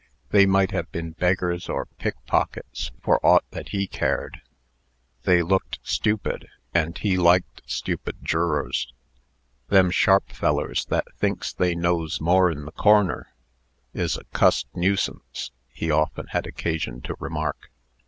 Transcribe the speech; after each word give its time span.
They 0.31 0.47
might 0.47 0.71
have 0.71 0.91
been 0.91 1.11
beggars 1.11 1.69
or 1.69 1.85
pickpockets, 1.99 2.89
for 3.03 3.23
aught 3.23 3.45
that 3.51 3.69
he 3.69 3.85
cared. 3.85 4.41
They 5.25 5.43
looked 5.43 5.77
stupid, 5.83 6.47
and 6.73 6.97
he 6.97 7.17
liked 7.17 7.61
stupid 7.67 8.15
jurors. 8.23 8.91
"Them 9.67 9.91
sharp 9.91 10.31
fellers 10.31 10.85
that 10.85 11.05
thinks 11.19 11.53
they 11.53 11.75
knows 11.75 12.19
more'n 12.19 12.65
the 12.65 12.71
cor'ner, 12.71 13.27
is 13.93 14.17
a 14.17 14.23
cussed 14.33 14.65
nuisance," 14.75 15.51
he 15.71 15.91
often 15.91 16.25
had 16.31 16.47
occasion 16.47 17.01
to 17.01 17.15
remark. 17.19 17.69